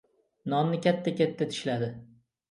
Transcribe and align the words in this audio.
Nonni 0.53 0.79
katta-katta 0.85 1.47
tishladi. 1.51 1.91